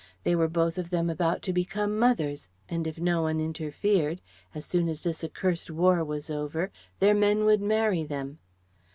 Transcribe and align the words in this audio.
They 0.23 0.35
were 0.35 0.47
both 0.47 0.79
of 0.79 0.89
them 0.89 1.11
about 1.11 1.43
to 1.43 1.53
become 1.53 1.95
mothers, 1.99 2.49
and 2.67 2.87
if 2.87 2.97
no 2.97 3.21
one 3.21 3.39
interfered, 3.39 4.19
as 4.55 4.65
soon 4.65 4.89
as 4.89 5.03
this 5.03 5.23
accursed 5.23 5.69
War 5.69 6.03
was 6.03 6.27
over 6.31 6.71
their 6.97 7.13
men 7.13 7.45
would 7.45 7.61
marry 7.61 8.03
them. 8.03 8.39